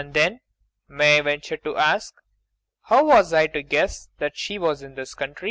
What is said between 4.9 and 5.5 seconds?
this country?